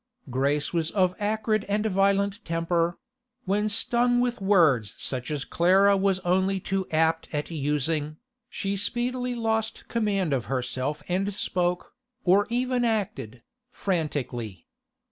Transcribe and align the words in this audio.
Grace 0.31 0.73
was 0.73 0.89
of 0.89 1.13
acrid 1.19 1.63
and 1.69 1.85
violent 1.85 2.43
temper; 2.43 2.97
when 3.45 3.69
stung 3.69 4.19
with 4.19 4.41
words 4.41 4.95
such 4.97 5.29
as 5.29 5.45
Clara 5.45 5.95
was 5.95 6.17
only 6.21 6.59
too 6.59 6.87
apt 6.89 7.31
at 7.31 7.51
using, 7.51 8.17
she 8.49 8.75
speedily 8.75 9.35
lost 9.35 9.87
command 9.89 10.33
of 10.33 10.45
herself 10.45 11.03
and 11.07 11.31
spoke, 11.31 11.93
or 12.23 12.47
even 12.49 12.83
acted, 12.83 13.43
frantically. 13.69 14.65